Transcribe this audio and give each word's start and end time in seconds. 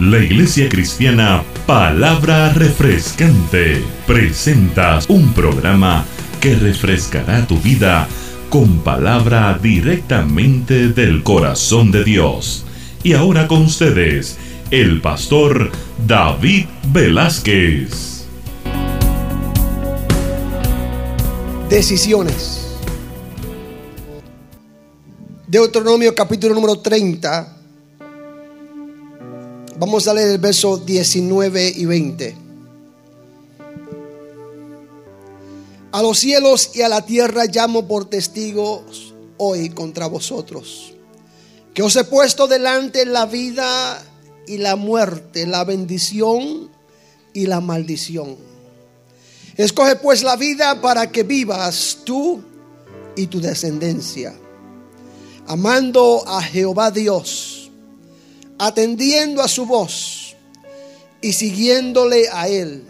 La 0.00 0.18
Iglesia 0.18 0.68
Cristiana 0.68 1.44
Palabra 1.68 2.52
Refrescante 2.52 3.80
presenta 4.08 4.98
un 5.06 5.32
programa 5.32 6.04
que 6.40 6.56
refrescará 6.56 7.46
tu 7.46 7.60
vida 7.60 8.08
con 8.50 8.80
palabra 8.80 9.56
directamente 9.62 10.88
del 10.88 11.22
corazón 11.22 11.92
de 11.92 12.02
Dios. 12.02 12.64
Y 13.04 13.12
ahora 13.12 13.46
con 13.46 13.62
ustedes, 13.62 14.36
el 14.72 15.00
pastor 15.00 15.70
David 16.04 16.66
Velázquez. 16.92 18.24
Decisiones. 21.70 22.80
Deuteronomio 25.46 26.12
capítulo 26.16 26.52
número 26.52 26.80
30 26.80 27.53
Vamos 29.76 30.06
a 30.06 30.14
leer 30.14 30.28
el 30.28 30.38
verso 30.38 30.76
19 30.76 31.72
y 31.74 31.84
20. 31.84 32.36
A 35.90 36.00
los 36.00 36.18
cielos 36.18 36.70
y 36.74 36.82
a 36.82 36.88
la 36.88 37.04
tierra 37.04 37.46
llamo 37.46 37.88
por 37.88 38.04
testigos 38.04 39.14
hoy 39.36 39.70
contra 39.70 40.06
vosotros, 40.06 40.94
que 41.74 41.82
os 41.82 41.96
he 41.96 42.04
puesto 42.04 42.46
delante 42.46 43.04
la 43.04 43.26
vida 43.26 44.00
y 44.46 44.58
la 44.58 44.76
muerte, 44.76 45.44
la 45.44 45.64
bendición 45.64 46.70
y 47.32 47.46
la 47.46 47.60
maldición. 47.60 48.36
Escoge 49.56 49.96
pues 49.96 50.22
la 50.22 50.36
vida 50.36 50.80
para 50.80 51.10
que 51.10 51.24
vivas 51.24 51.98
tú 52.04 52.40
y 53.16 53.26
tu 53.26 53.40
descendencia, 53.40 54.34
amando 55.48 56.22
a 56.28 56.40
Jehová 56.42 56.92
Dios 56.92 57.63
atendiendo 58.58 59.42
a 59.42 59.48
su 59.48 59.66
voz 59.66 60.36
y 61.20 61.32
siguiéndole 61.32 62.28
a 62.32 62.48
Él. 62.48 62.84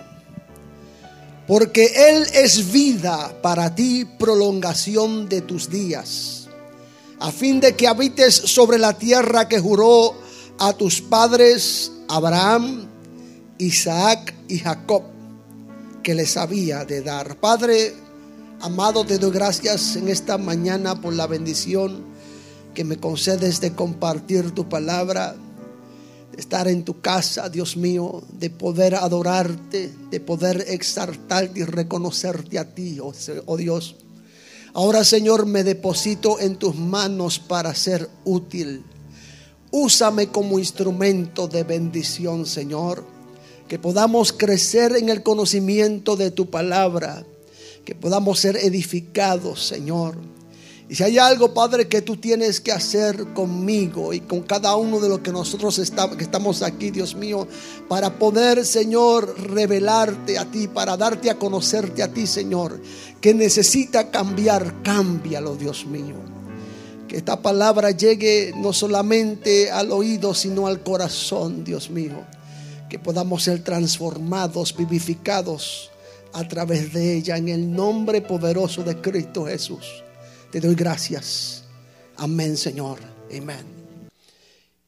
Porque 1.47 1.93
Él 2.11 2.27
es 2.35 2.73
vida 2.73 3.41
para 3.43 3.75
ti, 3.75 4.07
prolongación 4.19 5.29
de 5.29 5.43
tus 5.43 5.69
días, 5.69 6.49
a 7.21 7.31
fin 7.31 7.61
de 7.61 7.77
que 7.77 7.87
habites 7.87 8.35
sobre 8.35 8.79
la 8.79 8.95
tierra 8.95 9.49
que 9.49 9.61
juró 9.61 10.15
a 10.59 10.73
tus 10.73 11.01
padres 11.01 11.93
Abraham, 12.09 12.87
Isaac 13.59 14.35
y 14.49 14.59
Jacob, 14.59 15.03
que 16.03 16.15
les 16.15 16.37
había 16.37 16.85
de 16.85 17.03
dar. 17.03 17.37
Padre, 17.37 17.95
amado, 18.61 19.05
te 19.05 19.19
doy 19.19 19.31
gracias 19.31 19.97
en 19.97 20.09
esta 20.09 20.39
mañana 20.39 21.01
por 21.01 21.15
la 21.15 21.27
bendición 21.27 22.05
que 22.75 22.85
me 22.85 22.97
concedes 22.97 23.61
de 23.61 23.73
compartir 23.73 24.51
tu 24.51 24.69
palabra 24.69 25.37
estar 26.37 26.69
en 26.69 26.85
tu 26.85 27.01
casa, 27.01 27.49
Dios 27.49 27.77
mío, 27.77 28.23
de 28.33 28.51
poder 28.51 28.95
adorarte, 28.95 29.93
de 30.11 30.21
poder 30.21 30.65
exaltarte 30.69 31.61
y 31.61 31.65
reconocerte 31.65 32.59
a 32.59 32.75
ti, 32.75 32.99
oh, 33.01 33.13
oh 33.47 33.57
Dios. 33.57 33.97
Ahora, 34.73 35.05
Señor, 35.05 35.47
me 35.47 35.63
deposito 35.63 36.41
en 36.41 36.57
tus 36.57 36.75
manos 36.75 37.39
para 37.39 37.75
ser 37.75 38.09
útil. 38.25 38.85
Úsame 39.71 40.29
como 40.29 40.59
instrumento 40.59 41.47
de 41.47 41.63
bendición, 41.63 42.47
Señor. 42.47 43.05
Que 43.69 43.79
podamos 43.79 44.33
crecer 44.33 44.97
en 44.97 45.09
el 45.09 45.23
conocimiento 45.23 46.17
de 46.17 46.31
tu 46.31 46.51
palabra. 46.51 47.25
Que 47.85 47.95
podamos 47.95 48.41
ser 48.41 48.57
edificados, 48.57 49.65
Señor 49.67 50.34
y 50.87 50.97
si 50.97 51.03
hay 51.03 51.17
algo, 51.17 51.55
Padre, 51.55 51.89
que 51.89 52.03
tú 52.03 52.19
tienes 52.19 52.61
que 52.61 52.71
hacer 52.71 53.33
conmigo 53.33 54.13
y 54.13 54.21
con 54.21 54.43
cada 54.43 54.77
uno 54.77 55.01
de 55.01 55.09
los 55.09 55.21
que 55.21 55.33
nosotros 55.33 55.79
estamos, 55.79 56.17
que 56.17 56.25
estamos 56.25 56.63
aquí, 56.63 56.91
Dios 56.91 57.15
mío, 57.15 57.49
para 57.89 58.19
poder, 58.19 58.67
Señor, 58.67 59.35
revelarte 59.49 60.39
a 60.39 60.45
ti, 60.45 60.69
para 60.69 60.99
darte 60.99 61.31
a 61.31 61.39
conocerte 61.39 62.03
a 62.03 62.13
ti, 62.13 62.27
Señor, 62.27 62.79
que 63.23 63.33
necesita 63.33 64.11
cambiar, 64.11 64.83
cámbialo, 64.83 65.57
Dios 65.57 65.87
mío. 65.87 66.17
Que 67.09 67.17
esta 67.17 67.41
palabra 67.41 67.91
llegue 67.91 68.53
no 68.55 68.75
solamente 68.75 69.71
al 69.71 69.91
oído, 69.91 70.35
sino 70.35 70.67
al 70.67 70.83
corazón, 70.83 71.65
Dios 71.65 71.89
mío. 71.89 72.27
Que 72.91 72.99
podamos 72.99 73.43
ser 73.43 73.65
transformados, 73.65 74.77
vivificados 74.77 75.91
a 76.35 76.47
través 76.47 76.93
de 76.93 77.17
ella, 77.17 77.39
en 77.39 77.49
el 77.49 77.73
nombre 77.73 78.21
poderoso 78.21 78.83
de 78.83 79.01
Cristo 79.01 79.47
Jesús. 79.47 80.04
Te 80.55 80.61
doy 80.61 80.77
gracias. 80.77 81.65
Amén, 82.15 82.57
Señor. 82.57 83.01
Amén. 83.37 83.67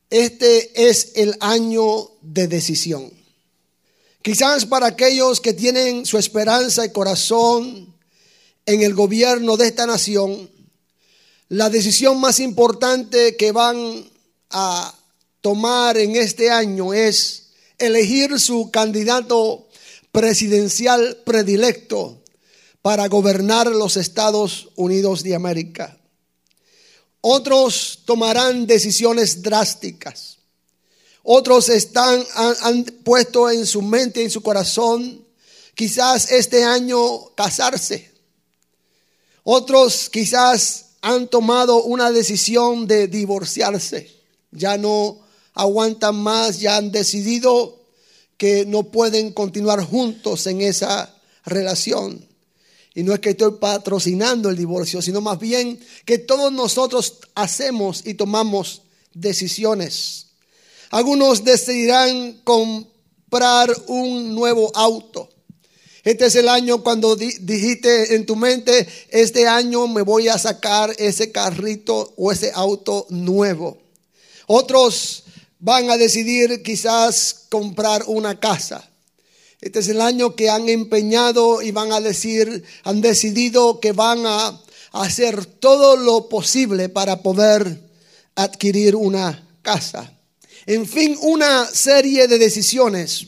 Este 0.08 0.88
es 0.88 1.10
el 1.16 1.36
año 1.40 2.08
de 2.22 2.46
decisión. 2.46 3.10
Quizás 4.22 4.64
para 4.64 4.86
aquellos 4.86 5.40
que 5.40 5.54
tienen 5.54 6.06
su 6.06 6.18
esperanza 6.18 6.84
y 6.84 6.92
corazón 6.92 7.92
en 8.64 8.82
el 8.84 8.94
gobierno 8.94 9.56
de 9.56 9.66
esta 9.66 9.86
nación, 9.86 10.48
la 11.48 11.68
decisión 11.68 12.20
más 12.20 12.38
importante 12.38 13.34
que 13.34 13.50
van 13.50 14.08
a 14.50 14.94
tomar 15.40 15.98
en 15.98 16.14
este 16.14 16.48
año 16.48 16.94
es 16.94 17.48
elegir 17.78 18.38
su 18.38 18.70
candidato 18.70 19.66
presidencial 20.12 21.22
predilecto 21.24 22.22
para 22.86 23.08
gobernar 23.08 23.66
los 23.66 23.96
Estados 23.96 24.68
Unidos 24.76 25.24
de 25.24 25.34
América. 25.34 25.98
Otros 27.20 28.02
tomarán 28.04 28.64
decisiones 28.64 29.42
drásticas. 29.42 30.38
Otros 31.24 31.68
están, 31.68 32.24
han, 32.36 32.84
puesto 32.84 33.50
en 33.50 33.66
su 33.66 33.82
mente 33.82 34.22
en 34.22 34.30
su 34.30 34.40
corazón 34.40 35.26
quizás 35.74 36.30
este 36.30 36.62
año 36.62 37.34
casarse. 37.34 38.12
Otros 39.42 40.08
quizás 40.08 40.90
han 41.00 41.26
tomado 41.26 41.82
una 41.82 42.12
decisión 42.12 42.86
de 42.86 43.08
divorciarse. 43.08 44.14
Ya 44.52 44.78
no 44.78 45.18
aguantan 45.54 46.14
más, 46.14 46.60
ya 46.60 46.76
han 46.76 46.92
decidido 46.92 47.80
que 48.36 48.64
no 48.64 48.84
pueden 48.92 49.32
continuar 49.32 49.82
juntos 49.82 50.46
en 50.46 50.60
esa 50.60 51.12
relación. 51.44 52.25
Y 52.96 53.02
no 53.02 53.12
es 53.12 53.20
que 53.20 53.30
estoy 53.30 53.52
patrocinando 53.60 54.48
el 54.48 54.56
divorcio, 54.56 55.02
sino 55.02 55.20
más 55.20 55.38
bien 55.38 55.78
que 56.06 56.16
todos 56.16 56.50
nosotros 56.50 57.18
hacemos 57.34 58.00
y 58.06 58.14
tomamos 58.14 58.80
decisiones. 59.12 60.28
Algunos 60.88 61.44
decidirán 61.44 62.40
comprar 62.42 63.70
un 63.88 64.34
nuevo 64.34 64.72
auto. 64.74 65.28
Este 66.04 66.24
es 66.24 66.36
el 66.36 66.48
año 66.48 66.82
cuando 66.82 67.16
dijiste 67.16 68.14
en 68.14 68.24
tu 68.24 68.34
mente, 68.34 68.88
este 69.10 69.46
año 69.46 69.86
me 69.88 70.00
voy 70.00 70.28
a 70.28 70.38
sacar 70.38 70.94
ese 70.96 71.30
carrito 71.30 72.14
o 72.16 72.32
ese 72.32 72.50
auto 72.54 73.06
nuevo. 73.10 73.76
Otros 74.46 75.24
van 75.58 75.90
a 75.90 75.98
decidir 75.98 76.62
quizás 76.62 77.44
comprar 77.50 78.04
una 78.06 78.40
casa. 78.40 78.88
Este 79.60 79.78
es 79.80 79.88
el 79.88 80.00
año 80.00 80.34
que 80.34 80.50
han 80.50 80.68
empeñado 80.68 81.62
y 81.62 81.70
van 81.70 81.92
a 81.92 82.00
decir, 82.00 82.64
han 82.84 83.00
decidido 83.00 83.80
que 83.80 83.92
van 83.92 84.26
a 84.26 84.60
hacer 84.92 85.46
todo 85.46 85.96
lo 85.96 86.28
posible 86.28 86.88
para 86.88 87.22
poder 87.22 87.82
adquirir 88.34 88.96
una 88.96 89.48
casa. 89.62 90.12
En 90.66 90.86
fin, 90.86 91.16
una 91.22 91.66
serie 91.66 92.28
de 92.28 92.38
decisiones 92.38 93.26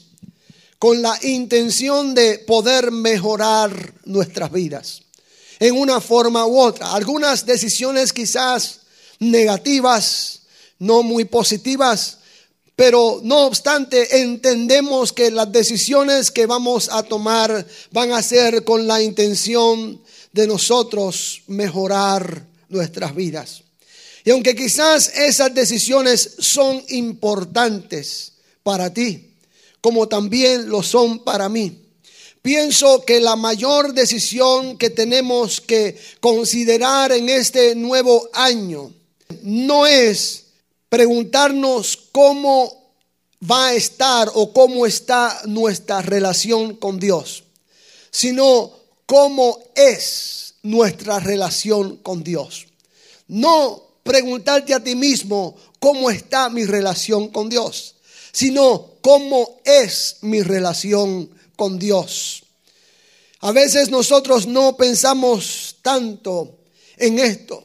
con 0.78 1.02
la 1.02 1.18
intención 1.22 2.14
de 2.14 2.38
poder 2.40 2.90
mejorar 2.90 3.94
nuestras 4.04 4.52
vidas 4.52 5.02
en 5.58 5.76
una 5.76 6.00
forma 6.00 6.46
u 6.46 6.58
otra. 6.58 6.92
Algunas 6.92 7.46
decisiones 7.46 8.12
quizás 8.12 8.80
negativas, 9.18 10.42
no 10.78 11.02
muy 11.02 11.24
positivas, 11.24 12.17
pero 12.78 13.20
no 13.24 13.46
obstante, 13.46 14.20
entendemos 14.20 15.12
que 15.12 15.32
las 15.32 15.50
decisiones 15.50 16.30
que 16.30 16.46
vamos 16.46 16.88
a 16.92 17.02
tomar 17.02 17.66
van 17.90 18.12
a 18.12 18.22
ser 18.22 18.62
con 18.62 18.86
la 18.86 19.02
intención 19.02 20.00
de 20.32 20.46
nosotros 20.46 21.42
mejorar 21.48 22.46
nuestras 22.68 23.16
vidas. 23.16 23.64
Y 24.24 24.30
aunque 24.30 24.54
quizás 24.54 25.08
esas 25.16 25.52
decisiones 25.52 26.36
son 26.38 26.80
importantes 26.90 28.34
para 28.62 28.94
ti, 28.94 29.32
como 29.80 30.06
también 30.06 30.68
lo 30.68 30.84
son 30.84 31.24
para 31.24 31.48
mí, 31.48 31.82
pienso 32.42 33.04
que 33.04 33.18
la 33.18 33.34
mayor 33.34 33.92
decisión 33.92 34.78
que 34.78 34.90
tenemos 34.90 35.60
que 35.60 35.98
considerar 36.20 37.10
en 37.10 37.28
este 37.28 37.74
nuevo 37.74 38.30
año 38.34 38.92
no 39.42 39.84
es 39.84 40.44
preguntarnos 40.88 41.96
cómo 42.12 42.92
va 43.48 43.68
a 43.68 43.74
estar 43.74 44.30
o 44.34 44.52
cómo 44.52 44.86
está 44.86 45.42
nuestra 45.46 46.02
relación 46.02 46.76
con 46.76 46.98
Dios, 46.98 47.44
sino 48.10 48.72
cómo 49.06 49.58
es 49.74 50.54
nuestra 50.62 51.20
relación 51.20 51.98
con 51.98 52.22
Dios. 52.22 52.66
No 53.28 53.82
preguntarte 54.02 54.74
a 54.74 54.82
ti 54.82 54.94
mismo 54.94 55.56
cómo 55.78 56.10
está 56.10 56.48
mi 56.48 56.64
relación 56.64 57.28
con 57.28 57.48
Dios, 57.48 57.96
sino 58.32 58.94
cómo 59.00 59.60
es 59.64 60.16
mi 60.22 60.42
relación 60.42 61.30
con 61.56 61.78
Dios. 61.78 62.42
A 63.40 63.52
veces 63.52 63.90
nosotros 63.90 64.46
no 64.46 64.76
pensamos 64.76 65.76
tanto 65.82 66.56
en 66.96 67.18
esto, 67.18 67.64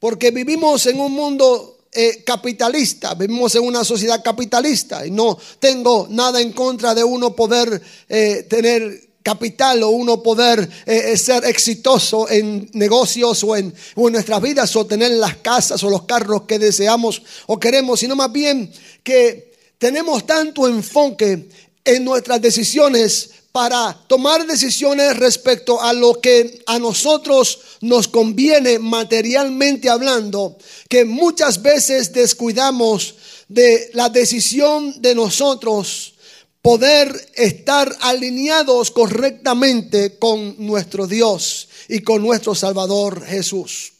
porque 0.00 0.30
vivimos 0.30 0.86
en 0.86 1.00
un 1.00 1.12
mundo 1.12 1.71
eh, 1.94 2.22
capitalista, 2.24 3.12
vivimos 3.14 3.54
en 3.54 3.64
una 3.64 3.84
sociedad 3.84 4.24
capitalista 4.24 5.06
y 5.06 5.10
no 5.10 5.38
tengo 5.58 6.06
nada 6.08 6.40
en 6.40 6.52
contra 6.52 6.94
de 6.94 7.04
uno 7.04 7.36
poder 7.36 7.82
eh, 8.08 8.46
tener 8.48 9.10
capital 9.22 9.82
o 9.82 9.90
uno 9.90 10.22
poder 10.22 10.66
eh, 10.86 11.16
ser 11.18 11.44
exitoso 11.44 12.30
en 12.30 12.70
negocios 12.72 13.44
o 13.44 13.54
en, 13.56 13.74
o 13.94 14.08
en 14.08 14.14
nuestras 14.14 14.40
vidas 14.40 14.74
o 14.74 14.86
tener 14.86 15.10
las 15.12 15.36
casas 15.36 15.84
o 15.84 15.90
los 15.90 16.04
carros 16.04 16.44
que 16.44 16.58
deseamos 16.58 17.22
o 17.46 17.60
queremos, 17.60 18.00
sino 18.00 18.16
más 18.16 18.32
bien 18.32 18.72
que 19.02 19.52
tenemos 19.76 20.26
tanto 20.26 20.66
enfoque 20.66 21.46
en 21.84 22.04
nuestras 22.04 22.40
decisiones 22.40 23.30
para 23.52 23.92
tomar 24.06 24.46
decisiones 24.46 25.16
respecto 25.18 25.80
a 25.80 25.92
lo 25.92 26.20
que 26.20 26.62
a 26.66 26.78
nosotros 26.78 27.60
nos 27.82 28.08
conviene 28.08 28.78
materialmente 28.78 29.90
hablando, 29.90 30.56
que 30.88 31.04
muchas 31.04 31.60
veces 31.60 32.12
descuidamos 32.12 33.14
de 33.48 33.90
la 33.92 34.08
decisión 34.08 35.00
de 35.02 35.14
nosotros 35.14 36.14
poder 36.62 37.30
estar 37.34 37.94
alineados 38.00 38.90
correctamente 38.90 40.16
con 40.18 40.54
nuestro 40.58 41.06
Dios 41.06 41.68
y 41.88 42.00
con 42.00 42.22
nuestro 42.22 42.54
Salvador 42.54 43.22
Jesús. 43.22 43.92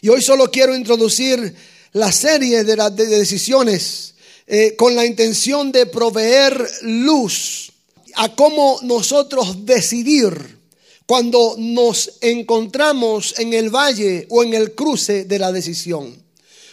Y 0.00 0.08
hoy 0.08 0.20
solo 0.20 0.50
quiero 0.50 0.74
introducir 0.74 1.54
la 1.92 2.10
serie 2.10 2.64
de 2.64 2.76
las 2.76 2.96
decisiones 2.96 4.14
eh, 4.46 4.74
con 4.76 4.96
la 4.96 5.06
intención 5.06 5.70
de 5.70 5.86
proveer 5.86 6.68
luz 6.82 7.69
a 8.16 8.34
cómo 8.34 8.78
nosotros 8.82 9.64
decidir 9.64 10.58
cuando 11.06 11.56
nos 11.58 12.18
encontramos 12.20 13.34
en 13.38 13.52
el 13.52 13.68
valle 13.68 14.26
o 14.30 14.44
en 14.44 14.54
el 14.54 14.74
cruce 14.74 15.24
de 15.24 15.38
la 15.38 15.50
decisión. 15.50 16.22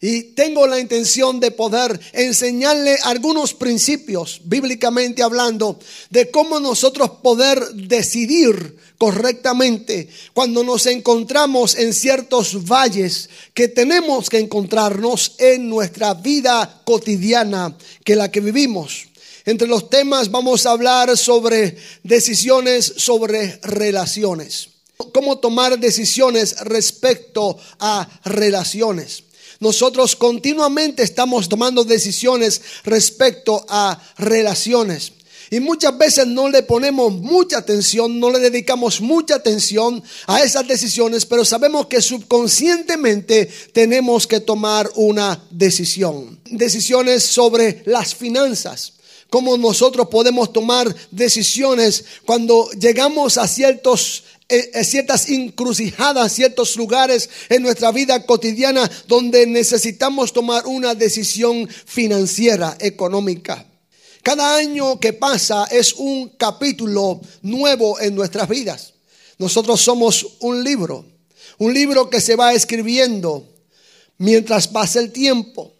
Y 0.00 0.34
tengo 0.34 0.66
la 0.66 0.78
intención 0.78 1.40
de 1.40 1.50
poder 1.50 1.98
enseñarle 2.12 2.98
algunos 3.04 3.54
principios, 3.54 4.40
bíblicamente 4.44 5.22
hablando, 5.22 5.78
de 6.10 6.30
cómo 6.30 6.60
nosotros 6.60 7.10
poder 7.22 7.66
decidir 7.72 8.76
correctamente 8.98 10.08
cuando 10.32 10.62
nos 10.64 10.86
encontramos 10.86 11.76
en 11.76 11.92
ciertos 11.92 12.64
valles 12.64 13.28
que 13.54 13.68
tenemos 13.68 14.28
que 14.28 14.38
encontrarnos 14.38 15.34
en 15.38 15.68
nuestra 15.68 16.14
vida 16.14 16.82
cotidiana 16.84 17.76
que 18.04 18.16
la 18.16 18.30
que 18.30 18.40
vivimos. 18.40 19.08
Entre 19.44 19.68
los 19.68 19.88
temas 19.88 20.30
vamos 20.30 20.66
a 20.66 20.72
hablar 20.72 21.16
sobre 21.16 21.76
decisiones 22.02 22.94
sobre 22.96 23.60
relaciones. 23.62 24.70
Cómo 25.12 25.38
tomar 25.38 25.78
decisiones 25.78 26.58
respecto 26.60 27.56
a 27.78 28.08
relaciones. 28.24 29.22
Nosotros 29.60 30.16
continuamente 30.16 31.02
estamos 31.02 31.48
tomando 31.48 31.84
decisiones 31.84 32.60
respecto 32.84 33.64
a 33.68 34.00
relaciones. 34.18 35.12
Y 35.50 35.60
muchas 35.60 35.96
veces 35.96 36.26
no 36.26 36.48
le 36.48 36.62
ponemos 36.64 37.12
mucha 37.12 37.58
atención, 37.58 38.18
no 38.18 38.30
le 38.30 38.40
dedicamos 38.40 39.00
mucha 39.00 39.36
atención 39.36 40.02
a 40.26 40.42
esas 40.42 40.66
decisiones, 40.66 41.24
pero 41.24 41.44
sabemos 41.44 41.86
que 41.86 42.02
subconscientemente 42.02 43.48
tenemos 43.72 44.26
que 44.26 44.40
tomar 44.40 44.90
una 44.96 45.40
decisión. 45.50 46.40
Decisiones 46.50 47.22
sobre 47.22 47.82
las 47.86 48.14
finanzas. 48.14 48.94
Cómo 49.30 49.56
nosotros 49.56 50.08
podemos 50.08 50.52
tomar 50.52 50.94
decisiones 51.10 52.04
cuando 52.24 52.68
llegamos 52.70 53.38
a 53.38 53.46
ciertos 53.46 54.24
ciertas 54.48 55.28
encrucijadas, 55.28 56.32
ciertos 56.32 56.76
lugares 56.76 57.28
en 57.48 57.62
nuestra 57.62 57.90
vida 57.92 58.24
cotidiana 58.24 58.90
donde 59.08 59.46
necesitamos 59.46 60.32
tomar 60.32 60.66
una 60.66 60.94
decisión 60.94 61.68
financiera, 61.68 62.76
económica. 62.80 63.66
Cada 64.22 64.56
año 64.56 64.98
que 64.98 65.12
pasa 65.12 65.64
es 65.70 65.94
un 65.94 66.30
capítulo 66.30 67.20
nuevo 67.42 68.00
en 68.00 68.14
nuestras 68.14 68.48
vidas. 68.48 68.94
Nosotros 69.38 69.80
somos 69.80 70.36
un 70.40 70.64
libro, 70.64 71.04
un 71.58 71.72
libro 71.72 72.10
que 72.10 72.20
se 72.20 72.36
va 72.36 72.52
escribiendo 72.52 73.46
mientras 74.18 74.66
pasa 74.66 74.98
el 75.00 75.12
tiempo. 75.12 75.72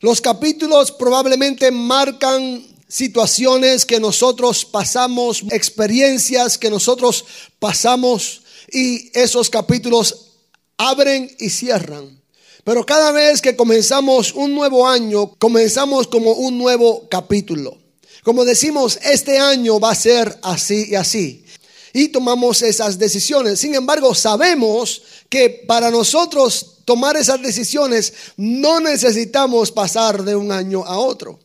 Los 0.00 0.20
capítulos 0.20 0.92
probablemente 0.92 1.70
marcan 1.70 2.64
situaciones 2.90 3.86
que 3.86 4.00
nosotros 4.00 4.64
pasamos, 4.64 5.44
experiencias 5.50 6.58
que 6.58 6.68
nosotros 6.68 7.24
pasamos 7.58 8.42
y 8.70 9.16
esos 9.18 9.48
capítulos 9.48 10.32
abren 10.76 11.34
y 11.38 11.50
cierran. 11.50 12.20
Pero 12.64 12.84
cada 12.84 13.12
vez 13.12 13.40
que 13.40 13.56
comenzamos 13.56 14.34
un 14.34 14.54
nuevo 14.54 14.86
año, 14.86 15.34
comenzamos 15.38 16.08
como 16.08 16.32
un 16.32 16.58
nuevo 16.58 17.08
capítulo. 17.08 17.78
Como 18.24 18.44
decimos, 18.44 18.98
este 19.02 19.38
año 19.38 19.80
va 19.80 19.92
a 19.92 19.94
ser 19.94 20.38
así 20.42 20.88
y 20.90 20.94
así. 20.96 21.44
Y 21.92 22.08
tomamos 22.08 22.60
esas 22.62 22.98
decisiones. 22.98 23.60
Sin 23.60 23.74
embargo, 23.74 24.14
sabemos 24.14 25.02
que 25.28 25.64
para 25.66 25.90
nosotros 25.90 26.78
tomar 26.84 27.16
esas 27.16 27.40
decisiones 27.40 28.12
no 28.36 28.80
necesitamos 28.80 29.70
pasar 29.72 30.22
de 30.22 30.36
un 30.36 30.52
año 30.52 30.84
a 30.84 30.98
otro. 30.98 31.38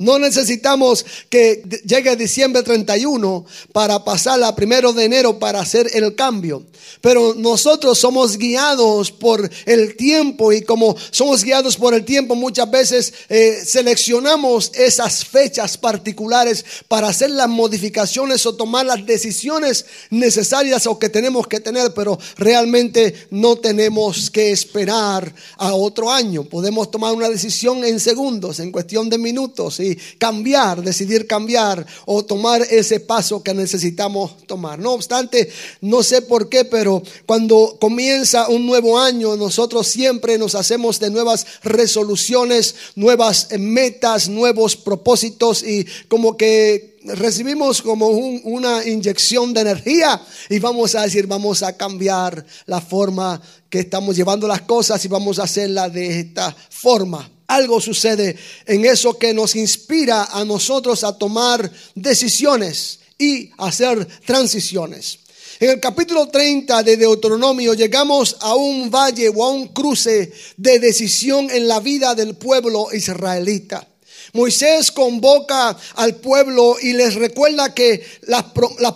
No 0.00 0.18
necesitamos 0.18 1.04
que 1.28 1.62
llegue 1.84 2.16
diciembre 2.16 2.62
31 2.62 3.44
para 3.70 4.02
pasar 4.02 4.42
a 4.42 4.56
primero 4.56 4.94
de 4.94 5.04
enero 5.04 5.38
para 5.38 5.60
hacer 5.60 5.90
el 5.92 6.14
cambio. 6.14 6.64
Pero 7.02 7.34
nosotros 7.34 7.98
somos 7.98 8.38
guiados 8.38 9.12
por 9.12 9.50
el 9.66 9.96
tiempo 9.96 10.54
y 10.54 10.62
como 10.62 10.96
somos 11.10 11.44
guiados 11.44 11.76
por 11.76 11.92
el 11.92 12.06
tiempo, 12.06 12.34
muchas 12.34 12.70
veces 12.70 13.12
eh, 13.28 13.62
seleccionamos 13.62 14.72
esas 14.74 15.22
fechas 15.22 15.76
particulares 15.76 16.64
para 16.88 17.08
hacer 17.08 17.30
las 17.32 17.50
modificaciones 17.50 18.46
o 18.46 18.56
tomar 18.56 18.86
las 18.86 19.04
decisiones 19.04 19.84
necesarias 20.08 20.86
o 20.86 20.98
que 20.98 21.10
tenemos 21.10 21.46
que 21.46 21.60
tener, 21.60 21.92
pero 21.92 22.18
realmente 22.38 23.28
no 23.30 23.56
tenemos 23.56 24.30
que 24.30 24.50
esperar 24.50 25.34
a 25.58 25.74
otro 25.74 26.10
año. 26.10 26.44
Podemos 26.44 26.90
tomar 26.90 27.12
una 27.12 27.28
decisión 27.28 27.84
en 27.84 28.00
segundos, 28.00 28.60
en 28.60 28.72
cuestión 28.72 29.10
de 29.10 29.18
minutos 29.18 29.78
cambiar, 30.18 30.82
decidir 30.82 31.26
cambiar 31.26 31.86
o 32.06 32.24
tomar 32.24 32.62
ese 32.62 33.00
paso 33.00 33.42
que 33.42 33.54
necesitamos 33.54 34.46
tomar. 34.46 34.78
No 34.78 34.92
obstante, 34.92 35.50
no 35.80 36.02
sé 36.02 36.22
por 36.22 36.48
qué, 36.48 36.64
pero 36.64 37.02
cuando 37.26 37.76
comienza 37.80 38.48
un 38.48 38.66
nuevo 38.66 38.98
año, 38.98 39.36
nosotros 39.36 39.86
siempre 39.86 40.38
nos 40.38 40.54
hacemos 40.54 41.00
de 41.00 41.10
nuevas 41.10 41.46
resoluciones, 41.62 42.74
nuevas 42.94 43.48
metas, 43.58 44.28
nuevos 44.28 44.76
propósitos 44.76 45.62
y 45.62 45.86
como 46.08 46.36
que 46.36 46.98
recibimos 47.04 47.82
como 47.82 48.08
una 48.08 48.86
inyección 48.86 49.54
de 49.54 49.62
energía 49.62 50.20
y 50.48 50.58
vamos 50.58 50.94
a 50.94 51.02
decir, 51.02 51.26
vamos 51.26 51.62
a 51.62 51.76
cambiar 51.76 52.44
la 52.66 52.80
forma 52.80 53.40
que 53.68 53.80
estamos 53.80 54.16
llevando 54.16 54.46
las 54.46 54.62
cosas 54.62 55.02
y 55.04 55.08
vamos 55.08 55.38
a 55.38 55.44
hacerla 55.44 55.88
de 55.88 56.20
esta 56.20 56.54
forma 56.68 57.30
algo 57.50 57.80
sucede 57.80 58.36
en 58.66 58.84
eso 58.84 59.18
que 59.18 59.34
nos 59.34 59.56
inspira 59.56 60.24
a 60.24 60.44
nosotros 60.44 61.04
a 61.04 61.18
tomar 61.18 61.70
decisiones 61.94 63.00
y 63.18 63.50
hacer 63.58 64.06
transiciones. 64.24 65.18
En 65.58 65.70
el 65.70 65.80
capítulo 65.80 66.28
30 66.28 66.82
de 66.82 66.96
Deuteronomio 66.96 67.74
llegamos 67.74 68.36
a 68.40 68.54
un 68.54 68.90
valle 68.90 69.28
o 69.28 69.44
a 69.44 69.50
un 69.50 69.68
cruce 69.68 70.32
de 70.56 70.78
decisión 70.78 71.50
en 71.50 71.68
la 71.68 71.80
vida 71.80 72.14
del 72.14 72.36
pueblo 72.36 72.88
israelita. 72.94 73.86
Moisés 74.32 74.92
convoca 74.92 75.76
al 75.96 76.16
pueblo 76.16 76.76
y 76.80 76.92
les 76.92 77.14
recuerda 77.16 77.74
que 77.74 78.02
las, 78.22 78.44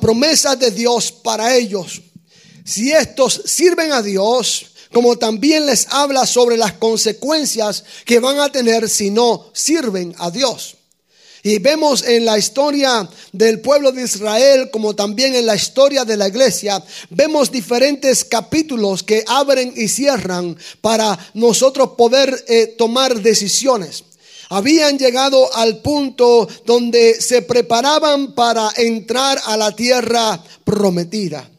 promesas 0.01 0.59
de 0.59 0.71
Dios 0.71 1.11
para 1.11 1.57
ellos, 1.57 2.01
si 2.65 2.93
estos 2.93 3.43
sirven 3.45 3.93
a 3.93 4.01
Dios, 4.01 4.67
como 4.95 5.19
también 5.19 5.67
les 5.67 5.89
habla 5.91 6.25
sobre 6.25 6.57
las 6.57 6.73
consecuencias 6.75 7.85
que 8.07 8.21
van 8.21 8.41
a 8.41 8.51
tener 8.51 8.89
si 8.89 9.11
no 9.11 9.51
sirven 9.53 10.15
a 10.19 10.31
Dios. 10.31 10.77
Y 11.43 11.59
vemos 11.59 12.03
en 12.05 12.25
la 12.25 12.39
historia 12.39 13.07
del 13.33 13.61
pueblo 13.61 13.93
de 13.93 14.05
Israel, 14.05 14.71
como 14.71 14.95
también 14.95 15.35
en 15.35 15.45
la 15.45 15.55
historia 15.55 16.07
de 16.07 16.17
la 16.17 16.29
iglesia, 16.29 16.83
vemos 17.11 17.51
diferentes 17.51 18.25
capítulos 18.25 19.03
que 19.03 19.23
abren 19.27 19.75
y 19.77 19.89
cierran 19.89 20.57
para 20.81 21.19
nosotros 21.35 21.91
poder 21.99 22.45
eh, 22.49 22.69
tomar 22.79 23.21
decisiones. 23.21 24.05
Habían 24.49 24.99
llegado 24.99 25.55
al 25.55 25.83
punto 25.83 26.49
donde 26.65 27.21
se 27.21 27.43
preparaban 27.43 28.35
para 28.35 28.71
entrar 28.77 29.39
a 29.45 29.59
la 29.59 29.77
tierra 29.77 30.43
prometida. 30.65 31.51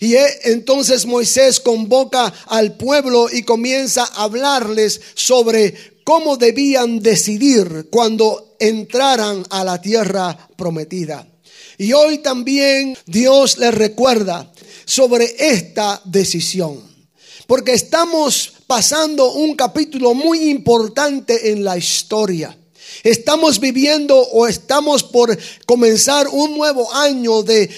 Y 0.00 0.14
entonces 0.44 1.06
Moisés 1.06 1.60
convoca 1.60 2.32
al 2.46 2.76
pueblo 2.76 3.28
y 3.32 3.42
comienza 3.42 4.04
a 4.04 4.24
hablarles 4.24 5.00
sobre 5.14 5.74
cómo 6.04 6.36
debían 6.36 7.00
decidir 7.00 7.88
cuando 7.90 8.56
entraran 8.60 9.44
a 9.50 9.64
la 9.64 9.80
tierra 9.80 10.48
prometida. 10.56 11.26
Y 11.78 11.92
hoy 11.92 12.18
también 12.18 12.96
Dios 13.06 13.58
les 13.58 13.74
recuerda 13.74 14.52
sobre 14.84 15.34
esta 15.38 16.00
decisión. 16.04 16.82
Porque 17.46 17.72
estamos 17.72 18.52
pasando 18.66 19.32
un 19.32 19.54
capítulo 19.54 20.12
muy 20.12 20.50
importante 20.50 21.50
en 21.50 21.64
la 21.64 21.78
historia. 21.78 22.56
Estamos 23.02 23.60
viviendo 23.60 24.18
o 24.18 24.46
estamos 24.46 25.04
por 25.04 25.38
comenzar 25.66 26.28
un 26.28 26.56
nuevo 26.56 26.92
año 26.92 27.42
de 27.42 27.70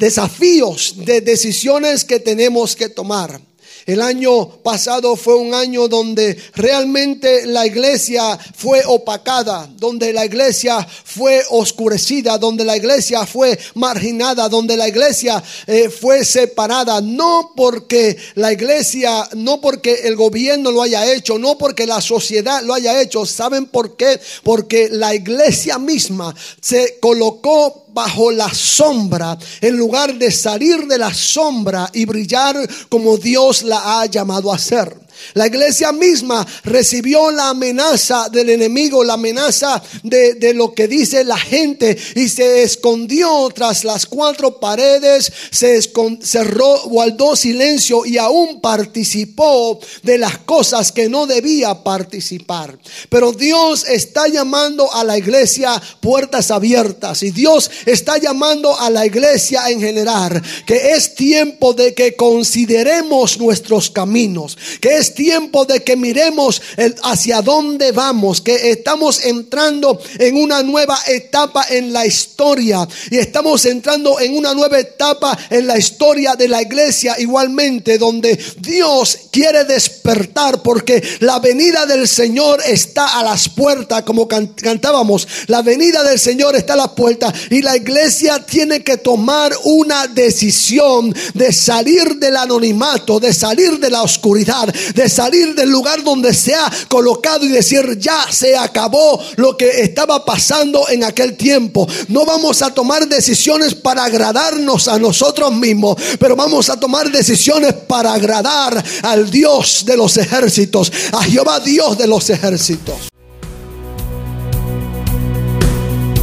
desafíos, 0.00 0.94
de 0.96 1.20
decisiones 1.20 2.04
que 2.04 2.18
tenemos 2.18 2.74
que 2.74 2.88
tomar. 2.88 3.38
El 3.86 4.02
año 4.02 4.46
pasado 4.62 5.16
fue 5.16 5.36
un 5.36 5.54
año 5.54 5.88
donde 5.88 6.36
realmente 6.54 7.46
la 7.46 7.66
iglesia 7.66 8.38
fue 8.56 8.82
opacada, 8.86 9.68
donde 9.76 10.12
la 10.12 10.24
iglesia 10.24 10.86
fue 11.04 11.42
oscurecida, 11.50 12.38
donde 12.38 12.64
la 12.64 12.76
iglesia 12.76 13.26
fue 13.26 13.58
marginada, 13.74 14.48
donde 14.48 14.76
la 14.76 14.86
iglesia 14.86 15.42
eh, 15.66 15.88
fue 15.88 16.24
separada, 16.24 17.00
no 17.00 17.52
porque 17.56 18.16
la 18.34 18.52
iglesia, 18.52 19.28
no 19.34 19.60
porque 19.60 20.02
el 20.04 20.14
gobierno 20.14 20.70
lo 20.70 20.82
haya 20.82 21.12
hecho, 21.12 21.38
no 21.38 21.58
porque 21.58 21.86
la 21.86 22.00
sociedad 22.00 22.62
lo 22.62 22.74
haya 22.74 23.00
hecho. 23.00 23.26
¿Saben 23.26 23.66
por 23.66 23.96
qué? 23.96 24.20
Porque 24.44 24.88
la 24.90 25.14
iglesia 25.14 25.78
misma 25.78 26.34
se 26.60 26.98
colocó 27.00 27.86
bajo 27.92 28.30
la 28.30 28.52
sombra 28.52 29.38
en 29.60 29.76
lugar 29.76 30.14
de 30.14 30.30
salir 30.30 30.86
de 30.86 30.98
la 30.98 31.12
sombra 31.12 31.88
y 31.92 32.04
brillar 32.04 32.56
como 32.88 33.16
Dios 33.16 33.62
la 33.62 34.00
ha 34.00 34.06
llamado 34.06 34.52
a 34.52 34.58
ser. 34.58 35.09
La 35.34 35.46
iglesia 35.46 35.92
misma 35.92 36.46
recibió 36.64 37.30
la 37.30 37.50
amenaza 37.50 38.28
del 38.28 38.50
enemigo, 38.50 39.04
la 39.04 39.14
amenaza 39.14 39.82
de, 40.02 40.54
lo 40.54 40.74
que 40.74 40.88
dice 40.88 41.24
la 41.24 41.38
gente 41.38 41.96
y 42.16 42.28
se 42.28 42.62
escondió 42.62 43.48
tras 43.54 43.84
las 43.84 44.06
cuatro 44.06 44.58
paredes, 44.58 45.32
se 45.50 45.80
cerró, 46.22 46.82
guardó 46.84 47.36
silencio 47.36 48.04
y 48.04 48.18
aún 48.18 48.60
participó 48.60 49.78
de 50.02 50.18
las 50.18 50.38
cosas 50.38 50.92
que 50.92 51.08
no 51.08 51.26
debía 51.26 51.82
participar. 51.82 52.78
Pero 53.08 53.32
Dios 53.32 53.86
está 53.88 54.28
llamando 54.28 54.92
a 54.92 55.04
la 55.04 55.16
iglesia 55.16 55.80
puertas 56.00 56.50
abiertas 56.50 57.22
y 57.22 57.30
Dios 57.30 57.70
está 57.86 58.18
llamando 58.18 58.78
a 58.78 58.90
la 58.90 59.06
iglesia 59.06 59.70
en 59.70 59.80
general 59.80 60.42
que 60.66 60.92
es 60.92 61.14
tiempo 61.14 61.72
de 61.72 61.94
que 61.94 62.16
consideremos 62.16 63.38
nuestros 63.38 63.90
caminos, 63.90 64.56
que 64.80 64.96
tiempo 65.14 65.64
de 65.64 65.82
que 65.82 65.96
miremos 65.96 66.60
hacia 67.02 67.42
dónde 67.42 67.92
vamos, 67.92 68.40
que 68.40 68.70
estamos 68.70 69.24
entrando 69.24 70.00
en 70.18 70.36
una 70.36 70.62
nueva 70.62 70.98
etapa 71.06 71.66
en 71.68 71.92
la 71.92 72.06
historia. 72.06 72.86
Y 73.10 73.18
estamos 73.18 73.64
entrando 73.66 74.20
en 74.20 74.36
una 74.36 74.54
nueva 74.54 74.78
etapa 74.78 75.36
en 75.50 75.66
la 75.66 75.78
historia 75.78 76.34
de 76.34 76.48
la 76.48 76.62
iglesia 76.62 77.16
igualmente, 77.18 77.98
donde 77.98 78.38
Dios 78.58 79.18
quiere 79.30 79.64
despertar 79.64 80.62
porque 80.62 81.02
la 81.20 81.38
venida 81.38 81.86
del 81.86 82.08
Señor 82.08 82.60
está 82.66 83.18
a 83.18 83.24
las 83.24 83.48
puertas, 83.48 84.02
como 84.02 84.26
cantábamos, 84.28 85.26
la 85.46 85.62
venida 85.62 86.02
del 86.02 86.18
Señor 86.18 86.56
está 86.56 86.74
a 86.74 86.76
las 86.76 86.90
puertas 86.90 87.32
y 87.50 87.62
la 87.62 87.76
iglesia 87.76 88.44
tiene 88.44 88.82
que 88.82 88.96
tomar 88.96 89.52
una 89.64 90.06
decisión 90.06 91.14
de 91.34 91.52
salir 91.52 92.16
del 92.16 92.36
anonimato, 92.36 93.20
de 93.20 93.32
salir 93.32 93.78
de 93.78 93.90
la 93.90 94.02
oscuridad, 94.02 94.72
de 95.00 95.08
salir 95.08 95.54
del 95.54 95.70
lugar 95.70 96.04
donde 96.04 96.34
se 96.34 96.54
ha 96.54 96.70
colocado 96.88 97.46
y 97.46 97.48
decir, 97.48 97.98
ya 97.98 98.26
se 98.30 98.54
acabó 98.54 99.18
lo 99.36 99.56
que 99.56 99.80
estaba 99.80 100.26
pasando 100.26 100.90
en 100.90 101.04
aquel 101.04 101.38
tiempo. 101.38 101.88
No 102.08 102.26
vamos 102.26 102.60
a 102.60 102.74
tomar 102.74 103.08
decisiones 103.08 103.74
para 103.74 104.04
agradarnos 104.04 104.88
a 104.88 104.98
nosotros 104.98 105.52
mismos, 105.54 105.96
pero 106.18 106.36
vamos 106.36 106.68
a 106.68 106.78
tomar 106.78 107.10
decisiones 107.10 107.72
para 107.72 108.12
agradar 108.12 108.84
al 109.02 109.30
Dios 109.30 109.84
de 109.86 109.96
los 109.96 110.18
ejércitos, 110.18 110.92
a 111.12 111.22
Jehová 111.22 111.60
Dios 111.60 111.96
de 111.96 112.06
los 112.06 112.28
ejércitos. 112.28 113.08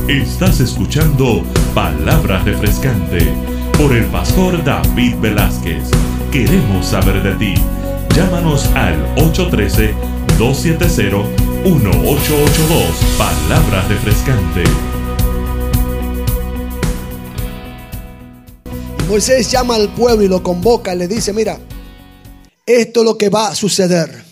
Estás 0.07 0.59
escuchando 0.59 1.43
Palabra 1.73 2.43
Refrescante 2.43 3.27
por 3.75 3.91
el 3.91 4.05
pastor 4.05 4.63
David 4.63 5.15
Velázquez. 5.19 5.83
Queremos 6.31 6.85
saber 6.85 7.23
de 7.23 7.33
ti. 7.33 7.61
Llámanos 8.17 8.65
al 8.73 8.97
813-270-1882. 9.17 11.21
Palabra 13.15 13.87
refrescante. 13.87 14.63
Moisés 19.07 19.51
llama 19.51 19.75
al 19.75 19.93
pueblo 19.93 20.23
y 20.23 20.27
lo 20.27 20.41
convoca 20.41 20.95
y 20.95 20.97
le 20.97 21.07
dice, 21.07 21.31
mira, 21.31 21.59
esto 22.65 23.01
es 23.01 23.05
lo 23.05 23.19
que 23.19 23.29
va 23.29 23.49
a 23.49 23.55
suceder. 23.55 24.25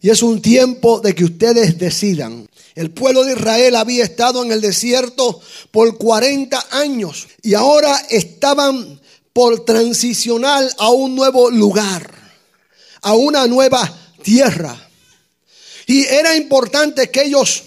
Y 0.00 0.08
es 0.08 0.22
un 0.22 0.40
tiempo 0.40 1.00
de 1.00 1.14
que 1.14 1.24
ustedes 1.24 1.76
decidan. 1.76 2.48
El 2.74 2.90
pueblo 2.90 3.22
de 3.22 3.34
Israel 3.34 3.76
había 3.76 4.04
estado 4.04 4.42
en 4.42 4.50
el 4.50 4.62
desierto 4.62 5.42
por 5.70 5.98
40 5.98 6.68
años 6.70 7.28
y 7.42 7.52
ahora 7.52 7.98
estaban 8.08 8.98
por 9.34 9.66
transicionar 9.66 10.66
a 10.78 10.88
un 10.88 11.14
nuevo 11.14 11.50
lugar 11.50 12.15
a 13.06 13.14
una 13.14 13.46
nueva 13.46 13.88
tierra. 14.20 14.76
Y 15.86 16.04
era 16.06 16.34
importante 16.34 17.08
que 17.08 17.22
ellos 17.22 17.62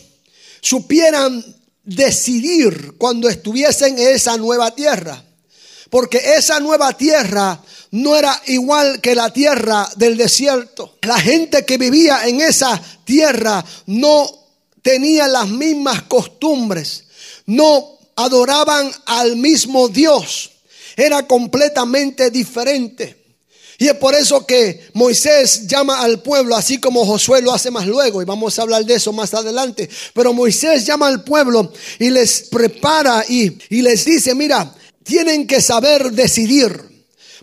supieran 0.59 1.41
decidir 1.81 2.95
cuando 2.97 3.29
estuviesen 3.29 3.97
en 3.97 4.15
esa 4.15 4.35
nueva 4.35 4.75
tierra. 4.75 5.23
Porque 5.89 6.17
esa 6.35 6.59
nueva 6.59 6.91
tierra 6.91 7.57
no 7.91 8.17
era 8.17 8.41
igual 8.47 8.99
que 8.99 9.15
la 9.15 9.31
tierra 9.31 9.89
del 9.95 10.17
desierto. 10.17 10.97
La 11.03 11.17
gente 11.17 11.63
que 11.63 11.77
vivía 11.77 12.27
en 12.27 12.41
esa 12.41 12.79
tierra 13.05 13.63
no 13.85 14.29
tenía 14.81 15.29
las 15.29 15.47
mismas 15.47 16.01
costumbres. 16.01 17.05
No 17.45 17.97
adoraban 18.17 18.91
al 19.05 19.37
mismo 19.37 19.87
Dios. 19.87 20.51
Era 20.97 21.25
completamente 21.25 22.29
diferente. 22.29 23.18
Y 23.81 23.87
es 23.87 23.95
por 23.95 24.13
eso 24.13 24.45
que 24.45 24.89
Moisés 24.93 25.65
llama 25.65 26.01
al 26.01 26.21
pueblo, 26.21 26.53
así 26.53 26.79
como 26.79 27.05
Josué 27.05 27.41
lo 27.41 27.53
hace 27.53 27.71
más 27.71 27.87
luego, 27.87 28.21
y 28.21 28.25
vamos 28.25 28.59
a 28.59 28.63
hablar 28.63 28.83
de 28.83 28.95
eso 28.95 29.13
más 29.13 29.33
adelante. 29.33 29.89
Pero 30.13 30.33
Moisés 30.33 30.85
llama 30.85 31.07
al 31.07 31.23
pueblo 31.23 31.71
y 31.97 32.09
les 32.09 32.41
prepara 32.49 33.23
y, 33.29 33.57
y 33.69 33.81
les 33.81 34.03
dice, 34.03 34.35
mira, 34.35 34.75
tienen 35.03 35.47
que 35.47 35.61
saber 35.61 36.11
decidir, 36.11 36.77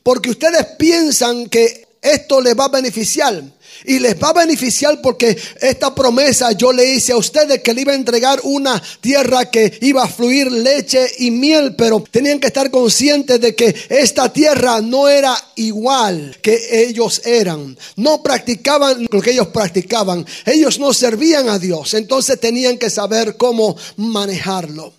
porque 0.02 0.28
ustedes 0.28 0.66
piensan 0.78 1.46
que 1.46 1.88
esto 2.02 2.42
les 2.42 2.54
va 2.54 2.66
a 2.66 2.68
beneficiar. 2.68 3.42
Y 3.86 3.98
les 3.98 4.20
va 4.20 4.30
a 4.30 4.44
beneficiar 4.44 5.00
porque 5.00 5.36
esta 5.60 5.94
promesa 5.94 6.52
yo 6.52 6.72
le 6.72 6.94
hice 6.94 7.12
a 7.12 7.16
ustedes 7.16 7.62
que 7.62 7.72
le 7.72 7.82
iba 7.82 7.92
a 7.92 7.96
entregar 7.96 8.40
una 8.44 8.82
tierra 9.00 9.50
que 9.50 9.78
iba 9.80 10.02
a 10.02 10.08
fluir 10.08 10.50
leche 10.50 11.06
y 11.18 11.30
miel, 11.30 11.74
pero 11.76 12.04
tenían 12.10 12.40
que 12.40 12.48
estar 12.48 12.70
conscientes 12.70 13.40
de 13.40 13.54
que 13.54 13.74
esta 13.88 14.32
tierra 14.32 14.80
no 14.80 15.08
era 15.08 15.36
igual 15.56 16.36
que 16.42 16.84
ellos 16.86 17.22
eran. 17.24 17.76
No 17.96 18.22
practicaban 18.22 19.06
lo 19.10 19.20
que 19.20 19.30
ellos 19.30 19.48
practicaban. 19.48 20.26
Ellos 20.44 20.78
no 20.78 20.92
servían 20.92 21.48
a 21.48 21.58
Dios, 21.58 21.94
entonces 21.94 22.40
tenían 22.40 22.78
que 22.78 22.90
saber 22.90 23.36
cómo 23.36 23.76
manejarlo. 23.96 24.92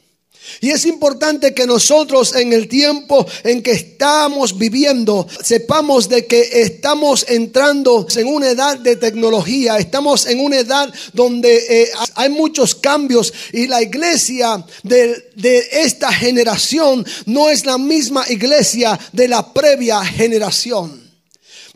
Y 0.62 0.70
es 0.70 0.86
importante 0.86 1.54
que 1.54 1.66
nosotros 1.66 2.36
en 2.36 2.54
el 2.54 2.68
tiempo 2.68 3.26
en 3.44 3.62
que 3.62 3.72
estamos 3.72 4.58
viviendo 4.58 5.28
sepamos 5.44 6.10
de 6.10 6.26
que 6.26 6.62
estamos 6.62 7.26
entrando 7.28 8.08
en 8.16 8.28
una 8.28 8.50
edad 8.50 8.78
de 8.78 8.96
tecnología, 8.96 9.78
estamos 9.78 10.26
en 10.26 10.40
una 10.40 10.58
edad 10.58 10.94
donde 11.14 11.84
eh, 11.84 11.90
hay 12.16 12.30
muchos 12.30 12.76
cambios 12.76 13.34
y 13.54 13.68
la 13.68 13.82
iglesia 13.82 14.66
de, 14.84 15.30
de 15.36 15.68
esta 15.72 16.12
generación 16.12 17.06
no 17.26 17.50
es 17.50 17.66
la 17.66 17.78
misma 17.78 18.26
iglesia 18.30 19.00
de 19.12 19.28
la 19.28 19.54
previa 19.54 20.04
generación 20.04 21.07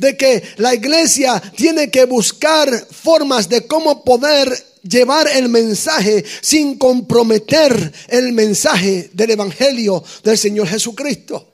de 0.02 0.18
que 0.18 0.42
la 0.58 0.74
iglesia 0.74 1.40
tiene 1.56 1.92
que 1.92 2.06
buscar 2.06 2.88
formas 2.90 3.48
de 3.48 3.68
cómo 3.68 4.04
poder 4.04 4.52
llevar 4.82 5.28
el 5.28 5.48
mensaje 5.48 6.26
sin 6.42 6.76
comprometer 6.80 7.94
el 8.08 8.34
mensaje 8.34 9.12
del 9.14 9.30
Evangelio 9.30 10.04
del 10.24 10.40
Señor 10.40 10.68
Jesucristo. 10.68 11.48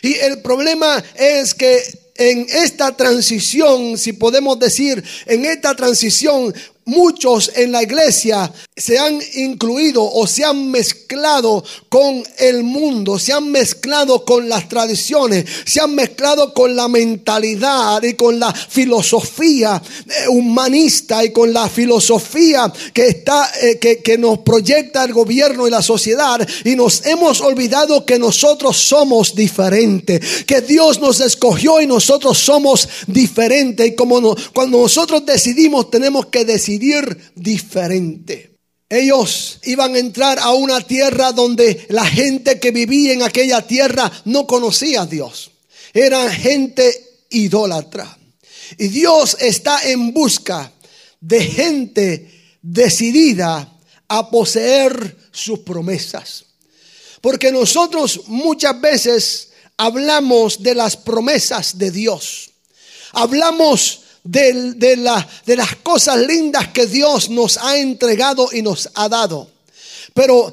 Y 0.00 0.14
el 0.14 0.40
problema 0.42 1.02
es 1.16 1.54
que 1.54 1.82
en 2.14 2.46
esta 2.50 2.96
transición, 2.96 3.98
si 3.98 4.12
podemos 4.12 4.60
decir, 4.60 5.02
en 5.26 5.44
esta 5.44 5.74
transición 5.74 6.54
muchos 6.84 7.52
en 7.54 7.72
la 7.72 7.82
iglesia 7.82 8.52
se 8.76 8.98
han 8.98 9.20
incluido 9.34 10.02
o 10.02 10.26
se 10.26 10.44
han 10.44 10.70
mezclado 10.70 11.62
con 11.88 12.24
el 12.38 12.62
mundo, 12.62 13.18
se 13.18 13.32
han 13.32 13.50
mezclado 13.50 14.24
con 14.24 14.48
las 14.48 14.68
tradiciones, 14.68 15.44
se 15.64 15.80
han 15.80 15.94
mezclado 15.94 16.52
con 16.52 16.74
la 16.74 16.88
mentalidad 16.88 18.02
y 18.02 18.14
con 18.14 18.40
la 18.40 18.52
filosofía 18.52 19.80
eh, 20.06 20.28
humanista 20.28 21.24
y 21.24 21.32
con 21.32 21.52
la 21.52 21.68
filosofía 21.68 22.72
que 22.92 23.08
está 23.08 23.50
eh, 23.60 23.78
que, 23.78 23.98
que 23.98 24.18
nos 24.18 24.38
proyecta 24.38 25.04
el 25.04 25.12
gobierno 25.12 25.68
y 25.68 25.70
la 25.70 25.82
sociedad. 25.82 26.46
Y 26.64 26.74
nos 26.74 27.06
hemos 27.06 27.40
olvidado 27.40 28.04
que 28.04 28.18
nosotros 28.18 28.76
somos 28.76 29.34
diferentes, 29.34 30.44
que 30.44 30.60
Dios 30.62 31.00
nos 31.00 31.20
escogió 31.20 31.80
y 31.80 31.86
nosotros 31.86 32.38
somos 32.38 32.88
diferentes. 33.06 33.86
Y 33.86 33.94
como 33.94 34.20
no, 34.20 34.34
cuando 34.52 34.78
nosotros 34.78 35.24
decidimos 35.24 35.90
tenemos 35.90 36.26
que 36.26 36.44
decidir 36.44 36.71
diferente. 37.34 38.52
Ellos 38.88 39.58
iban 39.62 39.94
a 39.94 39.98
entrar 39.98 40.38
a 40.38 40.52
una 40.52 40.80
tierra 40.82 41.32
donde 41.32 41.86
la 41.88 42.04
gente 42.04 42.60
que 42.60 42.72
vivía 42.72 43.14
en 43.14 43.22
aquella 43.22 43.62
tierra 43.62 44.12
no 44.26 44.46
conocía 44.46 45.02
a 45.02 45.06
Dios. 45.06 45.50
Eran 45.94 46.30
gente 46.30 47.24
idólatra. 47.30 48.18
Y 48.78 48.88
Dios 48.88 49.36
está 49.40 49.88
en 49.88 50.12
busca 50.12 50.72
de 51.20 51.40
gente 51.40 52.30
decidida 52.60 53.72
a 54.08 54.30
poseer 54.30 55.16
sus 55.30 55.60
promesas. 55.60 56.44
Porque 57.22 57.50
nosotros 57.50 58.22
muchas 58.26 58.78
veces 58.80 59.52
hablamos 59.78 60.62
de 60.62 60.74
las 60.74 60.96
promesas 60.96 61.78
de 61.78 61.90
Dios. 61.90 62.50
Hablamos 63.12 64.01
de, 64.24 64.72
de, 64.74 65.24
de 65.46 65.56
las 65.56 65.76
cosas 65.76 66.18
lindas 66.18 66.68
que 66.68 66.86
Dios 66.86 67.30
nos 67.30 67.58
ha 67.58 67.76
entregado 67.76 68.48
y 68.52 68.62
nos 68.62 68.88
ha 68.94 69.08
dado. 69.08 69.50
Pero 70.14 70.52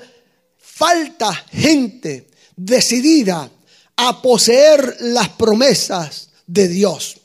falta 0.57 1.33
gente 1.51 2.27
decidida 2.55 3.49
a 3.95 4.21
poseer 4.21 4.97
las 5.01 5.29
promesas 5.29 6.29
de 6.47 6.67
Dios. 6.67 7.17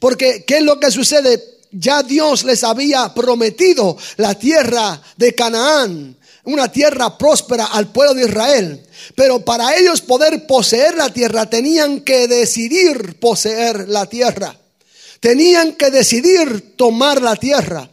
Porque, 0.00 0.44
¿qué 0.46 0.58
es 0.58 0.62
lo 0.62 0.80
que 0.80 0.90
sucede? 0.90 1.42
Ya 1.70 2.02
Dios 2.02 2.44
les 2.44 2.64
había 2.64 3.12
prometido 3.14 3.96
la 4.16 4.34
tierra 4.34 5.00
de 5.16 5.34
Canaán, 5.34 6.16
una 6.44 6.70
tierra 6.70 7.16
próspera 7.18 7.66
al 7.66 7.88
pueblo 7.88 8.14
de 8.14 8.26
Israel. 8.26 8.86
Pero 9.14 9.44
para 9.44 9.76
ellos 9.76 10.00
poder 10.00 10.46
poseer 10.46 10.96
la 10.96 11.12
tierra 11.12 11.48
tenían 11.48 12.00
que 12.00 12.26
decidir 12.28 13.18
poseer 13.18 13.88
la 13.88 14.06
tierra 14.06 14.56
tenían 15.24 15.72
que 15.72 15.90
decidir 15.90 16.76
tomar 16.76 17.22
la 17.22 17.34
tierra 17.36 17.88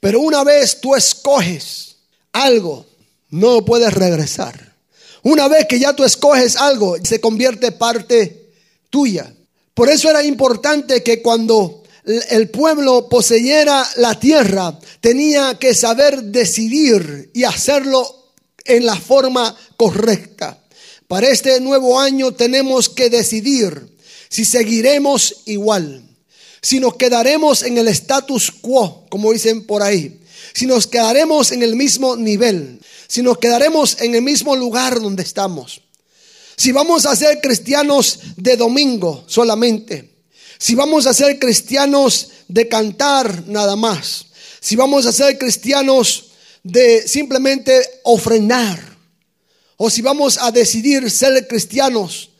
Pero 0.00 0.18
una 0.20 0.42
vez 0.42 0.80
tú 0.80 0.96
escoges 0.96 1.98
algo, 2.32 2.84
no 3.30 3.64
puedes 3.64 3.94
regresar. 3.94 4.65
Una 5.26 5.48
vez 5.48 5.66
que 5.66 5.80
ya 5.80 5.92
tú 5.92 6.04
escoges 6.04 6.54
algo, 6.54 6.96
se 7.02 7.20
convierte 7.20 7.72
parte 7.72 8.52
tuya. 8.90 9.34
Por 9.74 9.90
eso 9.90 10.08
era 10.08 10.22
importante 10.22 11.02
que 11.02 11.20
cuando 11.20 11.82
el 12.30 12.48
pueblo 12.48 13.08
poseyera 13.08 13.84
la 13.96 14.20
tierra, 14.20 14.78
tenía 15.00 15.58
que 15.58 15.74
saber 15.74 16.22
decidir 16.22 17.32
y 17.34 17.42
hacerlo 17.42 18.30
en 18.64 18.86
la 18.86 18.94
forma 18.94 19.52
correcta. 19.76 20.62
Para 21.08 21.28
este 21.28 21.60
nuevo 21.60 21.98
año 21.98 22.30
tenemos 22.30 22.88
que 22.88 23.10
decidir 23.10 23.96
si 24.28 24.44
seguiremos 24.44 25.42
igual, 25.46 26.04
si 26.62 26.78
nos 26.78 26.94
quedaremos 26.94 27.64
en 27.64 27.78
el 27.78 27.88
status 27.88 28.52
quo, 28.52 29.06
como 29.08 29.32
dicen 29.32 29.66
por 29.66 29.82
ahí, 29.82 30.20
si 30.54 30.66
nos 30.66 30.86
quedaremos 30.86 31.50
en 31.50 31.64
el 31.64 31.74
mismo 31.74 32.14
nivel, 32.16 32.80
si 33.08 33.22
nos 33.22 33.38
quedaremos 33.38 34.00
en 34.00 34.14
el 34.14 34.22
mismo 34.22 34.56
lugar 34.56 35.00
donde 35.00 35.22
estamos. 35.22 35.80
Si 36.56 36.72
vamos 36.72 37.06
a 37.06 37.14
ser 37.14 37.40
cristianos 37.40 38.18
de 38.36 38.56
domingo 38.56 39.24
solamente. 39.26 40.16
Si 40.58 40.74
vamos 40.74 41.06
a 41.06 41.14
ser 41.14 41.38
cristianos 41.38 42.30
de 42.48 42.66
cantar 42.68 43.46
nada 43.46 43.76
más. 43.76 44.26
Si 44.60 44.74
vamos 44.74 45.06
a 45.06 45.12
ser 45.12 45.38
cristianos 45.38 46.30
de 46.62 47.06
simplemente 47.06 48.00
ofrendar. 48.04 48.96
O 49.76 49.90
si 49.90 50.00
vamos 50.00 50.38
a 50.38 50.50
decidir 50.50 51.10
ser 51.10 51.46
cristianos 51.46 52.30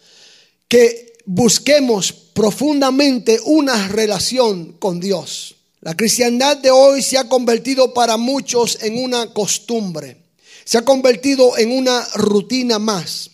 que 0.68 1.18
busquemos 1.26 2.12
profundamente 2.12 3.38
una 3.44 3.88
relación 3.88 4.72
con 4.72 4.98
Dios. 4.98 5.56
La 5.82 5.94
cristiandad 5.94 6.56
de 6.56 6.70
hoy 6.70 7.02
se 7.02 7.18
ha 7.18 7.28
convertido 7.28 7.92
para 7.92 8.16
muchos 8.16 8.78
en 8.82 9.02
una 9.02 9.32
costumbre 9.32 10.25
se 10.66 10.78
ha 10.78 10.84
convertido 10.84 11.56
en 11.56 11.72
una 11.72 12.06
rutina 12.14 12.78
más. 12.78 13.30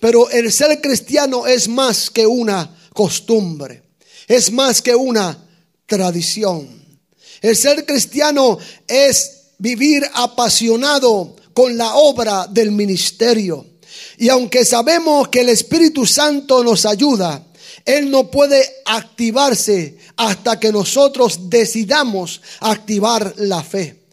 Pero 0.00 0.30
el 0.30 0.52
ser 0.52 0.80
cristiano 0.80 1.46
es 1.46 1.68
más 1.68 2.10
que 2.10 2.26
una 2.26 2.78
costumbre, 2.94 3.82
es 4.28 4.52
más 4.52 4.80
que 4.80 4.94
una 4.94 5.36
tradición. 5.84 6.68
El 7.42 7.56
ser 7.56 7.84
cristiano 7.84 8.58
es 8.86 9.48
vivir 9.58 10.08
apasionado 10.14 11.34
con 11.52 11.76
la 11.76 11.96
obra 11.96 12.46
del 12.46 12.70
ministerio. 12.70 13.66
Y 14.18 14.28
aunque 14.28 14.64
sabemos 14.64 15.28
que 15.28 15.40
el 15.40 15.48
Espíritu 15.48 16.06
Santo 16.06 16.62
nos 16.62 16.86
ayuda, 16.86 17.44
Él 17.84 18.10
no 18.10 18.30
puede 18.30 18.64
activarse 18.84 19.98
hasta 20.16 20.60
que 20.60 20.70
nosotros 20.70 21.50
decidamos 21.50 22.40
activar 22.60 23.34
la 23.38 23.62
fe. 23.62 24.05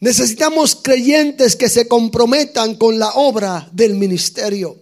Necesitamos 0.00 0.76
creyentes 0.76 1.56
que 1.56 1.68
se 1.68 1.88
comprometan 1.88 2.74
con 2.74 2.98
la 2.98 3.10
obra 3.14 3.68
del 3.72 3.94
ministerio. 3.94 4.76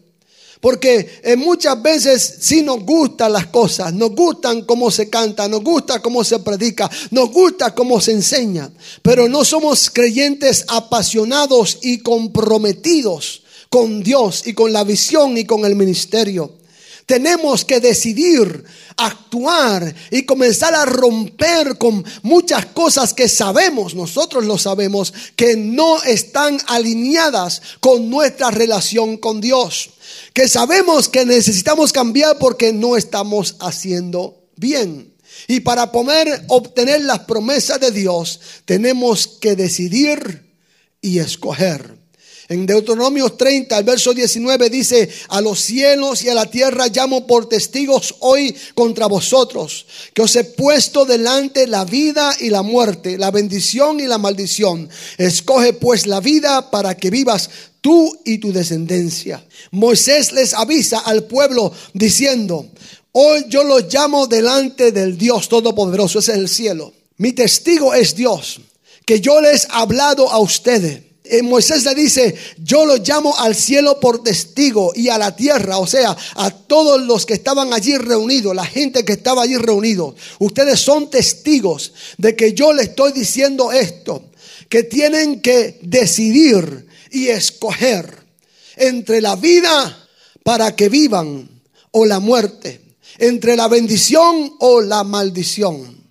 Porque 0.60 1.20
eh, 1.22 1.36
muchas 1.36 1.80
veces 1.82 2.38
sí 2.40 2.62
nos 2.62 2.80
gustan 2.84 3.34
las 3.34 3.48
cosas, 3.48 3.92
nos 3.92 4.12
gustan 4.12 4.62
cómo 4.62 4.90
se 4.90 5.10
canta, 5.10 5.46
nos 5.46 5.62
gusta 5.62 6.00
cómo 6.00 6.24
se 6.24 6.38
predica, 6.38 6.90
nos 7.10 7.30
gusta 7.30 7.74
cómo 7.74 8.00
se 8.00 8.12
enseña, 8.12 8.70
pero 9.02 9.28
no 9.28 9.44
somos 9.44 9.90
creyentes 9.90 10.64
apasionados 10.68 11.80
y 11.82 11.98
comprometidos 11.98 13.42
con 13.68 14.02
Dios 14.02 14.46
y 14.46 14.54
con 14.54 14.72
la 14.72 14.84
visión 14.84 15.36
y 15.36 15.44
con 15.44 15.66
el 15.66 15.76
ministerio. 15.76 16.63
Tenemos 17.06 17.64
que 17.64 17.80
decidir 17.80 18.64
actuar 18.96 19.94
y 20.10 20.22
comenzar 20.22 20.74
a 20.74 20.86
romper 20.86 21.76
con 21.76 22.04
muchas 22.22 22.66
cosas 22.66 23.12
que 23.12 23.28
sabemos, 23.28 23.94
nosotros 23.94 24.44
lo 24.44 24.56
sabemos, 24.56 25.12
que 25.36 25.56
no 25.56 26.02
están 26.02 26.58
alineadas 26.66 27.60
con 27.80 28.08
nuestra 28.08 28.50
relación 28.50 29.18
con 29.18 29.40
Dios. 29.40 29.90
Que 30.32 30.48
sabemos 30.48 31.08
que 31.08 31.26
necesitamos 31.26 31.92
cambiar 31.92 32.38
porque 32.38 32.72
no 32.72 32.96
estamos 32.96 33.56
haciendo 33.60 34.44
bien. 34.56 35.12
Y 35.46 35.60
para 35.60 35.92
poder 35.92 36.44
obtener 36.48 37.02
las 37.02 37.20
promesas 37.20 37.80
de 37.80 37.90
Dios, 37.90 38.40
tenemos 38.64 39.26
que 39.26 39.56
decidir 39.56 40.54
y 41.00 41.18
escoger. 41.18 42.03
En 42.48 42.66
Deuteronomio 42.66 43.30
30, 43.30 43.78
el 43.78 43.84
verso 43.84 44.12
19 44.12 44.68
dice, 44.68 45.08
a 45.28 45.40
los 45.40 45.60
cielos 45.60 46.22
y 46.22 46.28
a 46.28 46.34
la 46.34 46.44
tierra 46.44 46.88
llamo 46.88 47.26
por 47.26 47.48
testigos 47.48 48.16
hoy 48.20 48.54
contra 48.74 49.06
vosotros, 49.06 49.86
que 50.12 50.20
os 50.20 50.36
he 50.36 50.44
puesto 50.44 51.06
delante 51.06 51.66
la 51.66 51.86
vida 51.86 52.34
y 52.38 52.50
la 52.50 52.60
muerte, 52.62 53.16
la 53.16 53.30
bendición 53.30 53.98
y 53.98 54.06
la 54.06 54.18
maldición. 54.18 54.90
Escoge 55.16 55.72
pues 55.72 56.06
la 56.06 56.20
vida 56.20 56.70
para 56.70 56.94
que 56.96 57.08
vivas 57.08 57.48
tú 57.80 58.14
y 58.26 58.36
tu 58.36 58.52
descendencia. 58.52 59.42
Moisés 59.70 60.32
les 60.32 60.52
avisa 60.52 60.98
al 60.98 61.24
pueblo 61.24 61.72
diciendo, 61.94 62.66
hoy 63.12 63.46
yo 63.48 63.64
los 63.64 63.92
llamo 63.92 64.26
delante 64.26 64.92
del 64.92 65.16
Dios 65.16 65.48
Todopoderoso, 65.48 66.18
ese 66.18 66.32
es 66.32 66.38
el 66.38 66.48
cielo. 66.50 66.92
Mi 67.16 67.32
testigo 67.32 67.94
es 67.94 68.14
Dios, 68.14 68.60
que 69.06 69.20
yo 69.22 69.40
les 69.40 69.64
he 69.64 69.68
hablado 69.70 70.30
a 70.30 70.38
ustedes 70.38 71.13
eh, 71.26 71.42
Moisés 71.42 71.84
le 71.84 71.94
dice, 71.94 72.34
yo 72.58 72.84
lo 72.84 72.98
llamo 72.98 73.34
al 73.38 73.54
cielo 73.54 73.98
por 73.98 74.22
testigo 74.22 74.92
y 74.94 75.08
a 75.08 75.16
la 75.16 75.34
tierra, 75.34 75.78
o 75.78 75.86
sea, 75.86 76.14
a 76.34 76.50
todos 76.50 77.00
los 77.00 77.24
que 77.24 77.32
estaban 77.32 77.72
allí 77.72 77.96
reunidos, 77.96 78.54
la 78.54 78.66
gente 78.66 79.06
que 79.06 79.14
estaba 79.14 79.42
allí 79.42 79.56
reunidos. 79.56 80.16
Ustedes 80.38 80.80
son 80.80 81.08
testigos 81.08 81.94
de 82.18 82.36
que 82.36 82.52
yo 82.52 82.74
le 82.74 82.82
estoy 82.82 83.12
diciendo 83.12 83.72
esto, 83.72 84.30
que 84.68 84.82
tienen 84.82 85.40
que 85.40 85.78
decidir 85.80 86.86
y 87.10 87.28
escoger 87.28 88.14
entre 88.76 89.22
la 89.22 89.36
vida 89.36 90.08
para 90.42 90.76
que 90.76 90.90
vivan 90.90 91.48
o 91.92 92.04
la 92.04 92.20
muerte, 92.20 92.82
entre 93.16 93.56
la 93.56 93.68
bendición 93.68 94.56
o 94.58 94.82
la 94.82 95.04
maldición. 95.04 96.04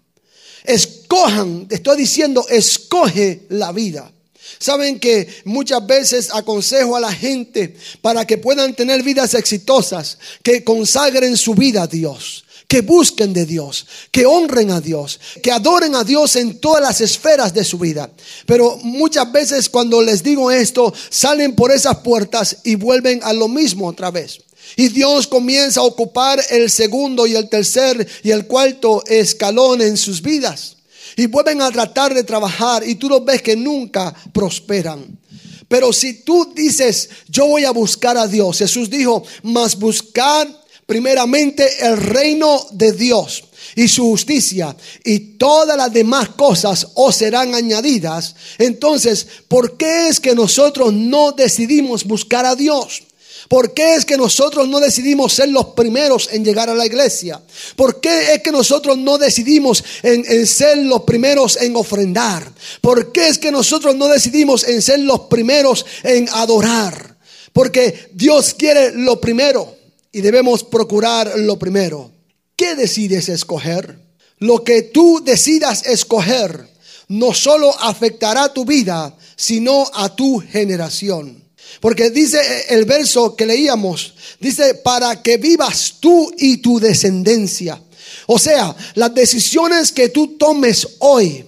Escojan, 0.64 1.68
te 1.68 1.76
estoy 1.76 1.98
diciendo, 1.98 2.48
escoge 2.50 3.46
la 3.50 3.72
vida. 3.72 4.12
Saben 4.60 5.00
que 5.00 5.28
muchas 5.46 5.86
veces 5.86 6.30
aconsejo 6.34 6.96
a 6.96 7.00
la 7.00 7.12
gente 7.12 7.76
para 8.02 8.26
que 8.26 8.38
puedan 8.38 8.74
tener 8.76 9.04
vidas 9.04 9.34
exitosas, 9.34 10.18
que 10.42 10.64
consagren 10.64 11.38
su 11.38 11.54
vida 11.54 11.84
a 11.84 11.88
Dios, 11.88 12.46
que 12.68 12.82
busquen 12.82 13.34
de 13.34 13.46
Dios, 13.46 13.86
que 14.12 14.26
honren 14.26 14.72
a 14.72 14.82
Dios, 14.82 15.20
que 15.42 15.52
adoren 15.52 15.96
a 15.96 16.04
Dios 16.04 16.36
en 16.36 16.60
todas 16.60 16.82
las 16.82 17.02
esferas 17.02 17.54
de 17.54 17.64
su 17.64 17.78
vida. 17.78 18.10
Pero 18.46 18.78
muchas 18.84 19.32
veces 19.32 19.70
cuando 19.70 20.02
les 20.02 20.24
digo 20.24 20.52
esto, 20.52 20.94
salen 21.10 21.56
por 21.56 21.72
esas 21.72 21.98
puertas 21.98 22.58
y 22.64 22.76
vuelven 22.76 23.20
a 23.24 23.34
lo 23.34 23.48
mismo 23.48 23.88
otra 23.88 24.12
vez. 24.12 24.40
Y 24.76 24.88
Dios 24.88 25.28
comienza 25.28 25.82
a 25.82 25.84
ocupar 25.84 26.44
el 26.50 26.70
segundo 26.70 27.28
y 27.28 27.36
el 27.36 27.50
tercer 27.50 28.08
y 28.24 28.32
el 28.32 28.48
cuarto 28.48 29.04
escalón 29.08 29.82
en 29.82 29.98
sus 29.98 30.22
vidas 30.22 30.73
y 31.16 31.26
vuelven 31.28 31.62
a 31.62 31.72
tratar 31.72 32.14
de 32.14 32.24
trabajar 32.24 32.88
y 32.88 32.96
tú 32.96 33.10
los 33.10 33.24
ves 33.24 33.42
que 33.42 33.56
nunca 33.56 34.14
prosperan. 34.32 35.20
Pero 35.68 35.92
si 35.92 36.22
tú 36.22 36.54
dices, 36.54 37.10
yo 37.28 37.48
voy 37.48 37.66
a 37.66 37.72
buscar 37.72 38.18
a 38.18 38.28
Dios, 38.28 38.60
Jesús 38.60 38.90
dijo, 38.90 39.24
mas 39.44 39.78
buscar 39.78 40.48
primeramente 40.86 41.68
el 41.86 41.98
reino 41.98 42.66
de 42.72 42.92
Dios 42.92 43.46
y 43.76 43.88
su 43.88 44.04
justicia 44.04 44.76
y 45.04 45.20
todas 45.38 45.78
las 45.78 45.92
demás 45.92 46.30
cosas 46.30 46.88
os 46.96 47.16
serán 47.16 47.56
añadidas. 47.56 48.36
Entonces, 48.58 49.26
¿por 49.48 49.78
qué 49.78 50.10
es 50.10 50.20
que 50.20 50.36
nosotros 50.36 50.94
no 50.94 51.32
decidimos 51.32 52.04
buscar 52.04 52.46
a 52.46 52.56
Dios? 52.56 53.02
¿Por 53.48 53.74
qué 53.74 53.96
es 53.96 54.06
que 54.06 54.18
nosotros 54.18 54.68
no 54.68 54.80
decidimos 54.80 55.34
ser 55.34 55.50
los 55.50 55.68
primeros 55.68 56.30
en 56.32 56.44
llegar 56.44 56.70
a 56.70 56.76
la 56.76 56.86
iglesia? 56.86 57.42
¿Por 57.76 58.00
qué 58.00 58.34
es 58.34 58.42
que 58.42 58.52
nosotros 58.52 58.98
no 58.98 59.18
decidimos 59.18 59.84
en, 60.02 60.48
ser 60.48 60.78
los 60.78 61.04
primeros 61.04 61.58
en 61.58 61.76
ofrendar? 61.76 62.52
¿Por 62.82 63.12
qué 63.12 63.28
es 63.28 63.38
que 63.38 63.52
nosotros 63.52 63.96
no 63.96 64.08
decidimos 64.08 64.64
en 64.64 64.82
ser 64.82 65.00
los 65.00 65.22
primeros 65.22 65.86
en 66.04 66.30
adorar? 66.34 67.18
Porque 67.52 68.10
Dios 68.14 68.54
quiere 68.54 68.92
lo 68.92 69.20
primero 69.20 69.76
y 70.12 70.22
debemos 70.22 70.64
procurar 70.64 71.38
lo 71.38 71.60
primero. 71.60 72.12
¿Qué 72.56 72.76
decides 72.76 73.30
escoger? 73.30 74.00
Lo 74.40 74.64
que 74.64 74.84
tú 74.84 75.22
decidas 75.24 75.86
escoger 75.86 76.68
no 77.10 77.34
solo 77.34 77.74
afectará 77.80 78.54
tu 78.54 78.66
vida, 78.66 79.16
sino 79.36 79.90
a 79.94 80.16
tu 80.16 80.40
generación. 80.40 81.43
Porque 81.80 82.10
dice 82.10 82.40
el 82.70 82.86
verso 82.86 83.36
que 83.36 83.46
leíamos, 83.46 84.14
dice, 84.40 84.76
para 84.76 85.22
que 85.22 85.38
vivas 85.38 85.96
tú 86.00 86.34
y 86.38 86.58
tu 86.58 86.80
descendencia. 86.80 87.82
O 88.28 88.40
sea, 88.40 88.76
las 88.96 89.14
decisiones 89.14 89.92
que 89.92 90.10
tú 90.10 90.38
tomes 90.38 90.88
hoy 91.00 91.46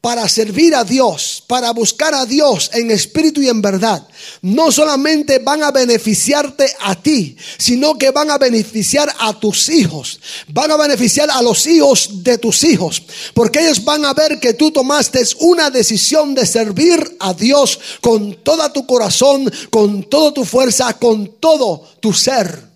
para 0.00 0.28
servir 0.28 0.74
a 0.76 0.84
Dios, 0.84 1.42
para 1.46 1.72
buscar 1.72 2.14
a 2.14 2.24
Dios 2.24 2.70
en 2.72 2.90
espíritu 2.90 3.42
y 3.42 3.48
en 3.48 3.60
verdad, 3.60 4.06
no 4.42 4.70
solamente 4.70 5.40
van 5.40 5.64
a 5.64 5.72
beneficiarte 5.72 6.72
a 6.80 6.94
ti, 6.94 7.36
sino 7.58 7.98
que 7.98 8.12
van 8.12 8.30
a 8.30 8.38
beneficiar 8.38 9.12
a 9.18 9.38
tus 9.38 9.68
hijos, 9.68 10.20
van 10.48 10.70
a 10.70 10.76
beneficiar 10.76 11.28
a 11.30 11.42
los 11.42 11.66
hijos 11.66 12.22
de 12.22 12.38
tus 12.38 12.62
hijos, 12.62 13.02
porque 13.34 13.58
ellos 13.60 13.84
van 13.84 14.04
a 14.04 14.14
ver 14.14 14.38
que 14.38 14.54
tú 14.54 14.70
tomaste 14.70 15.20
una 15.40 15.68
decisión 15.68 16.32
de 16.34 16.46
servir 16.46 17.16
a 17.18 17.34
Dios 17.34 17.80
con 18.00 18.34
toda 18.44 18.72
tu 18.72 18.86
corazón, 18.86 19.50
con 19.70 20.04
toda 20.04 20.32
tu 20.32 20.44
fuerza, 20.44 20.92
con 20.94 21.40
todo 21.40 21.82
tu 22.00 22.12
ser. 22.12 22.67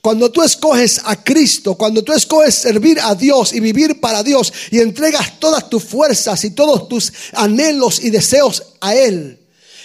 Cuando 0.00 0.30
tú 0.30 0.42
escoges 0.42 1.00
a 1.04 1.22
Cristo, 1.22 1.74
cuando 1.74 2.02
tú 2.02 2.12
escoges 2.12 2.54
servir 2.54 2.98
a 3.00 3.14
Dios 3.14 3.52
y 3.52 3.60
vivir 3.60 4.00
para 4.00 4.22
Dios 4.22 4.52
y 4.70 4.78
entregas 4.78 5.38
todas 5.38 5.68
tus 5.68 5.84
fuerzas 5.84 6.44
y 6.44 6.50
todos 6.50 6.88
tus 6.88 7.12
anhelos 7.32 8.02
y 8.02 8.10
deseos 8.10 8.62
a 8.80 8.94
Él, 8.94 9.38